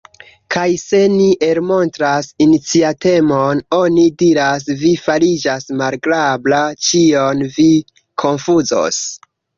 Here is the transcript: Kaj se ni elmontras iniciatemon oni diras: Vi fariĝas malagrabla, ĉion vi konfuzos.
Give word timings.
Kaj 0.53 0.61
se 0.83 1.01
ni 1.15 1.25
elmontras 1.47 2.29
iniciatemon 2.45 3.61
oni 3.81 4.05
diras: 4.23 4.65
Vi 4.81 4.95
fariĝas 5.09 5.69
malagrabla, 5.83 6.63
ĉion 6.89 7.45
vi 7.59 7.69
konfuzos. 8.25 9.03